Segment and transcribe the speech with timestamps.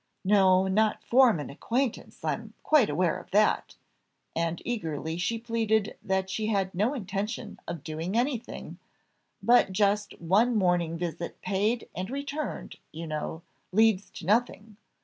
[0.25, 3.75] "No, not form an acquaintance I'm quite aware of that,"
[4.35, 8.79] and eagerly she pleaded that she had no intention of doing anything;
[9.43, 14.77] "but just one morning visit paid and returned, you know, leads to nothing.